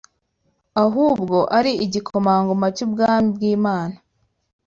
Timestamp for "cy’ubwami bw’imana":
2.75-3.95